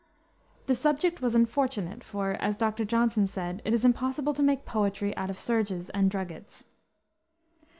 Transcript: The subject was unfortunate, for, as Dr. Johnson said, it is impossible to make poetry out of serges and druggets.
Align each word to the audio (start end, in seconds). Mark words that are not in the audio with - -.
The 0.65 0.73
subject 0.73 1.21
was 1.21 1.35
unfortunate, 1.35 2.03
for, 2.03 2.31
as 2.39 2.57
Dr. 2.57 2.85
Johnson 2.85 3.27
said, 3.27 3.61
it 3.63 3.71
is 3.71 3.85
impossible 3.85 4.33
to 4.33 4.41
make 4.41 4.65
poetry 4.65 5.15
out 5.15 5.29
of 5.29 5.37
serges 5.37 5.91
and 5.91 6.09
druggets. 6.09 6.65